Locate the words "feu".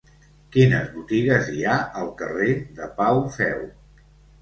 3.41-3.67